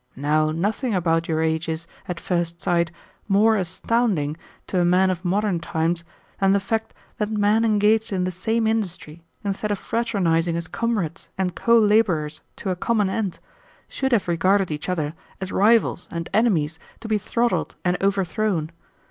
[0.15, 2.89] Now nothing about your age is, at first sight,
[3.27, 4.35] more astounding
[4.65, 6.03] to a man of modern times
[6.39, 11.29] than the fact that men engaged in the same industry, instead of fraternizing as comrades
[11.37, 13.37] and co laborers to a common end,
[13.87, 18.71] should have regarded each other as rivals and enemies to be throttled and overthrown.